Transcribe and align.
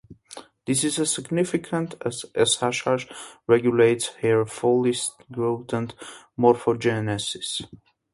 This 0.65 0.83
is 0.83 1.13
significant 1.13 1.93
as 2.03 2.25
Shh 2.35 2.87
regulates 3.45 4.07
hair 4.15 4.47
follicle 4.47 4.95
growth 5.31 5.71
and 5.73 5.93
morphogenesis. 6.39 7.61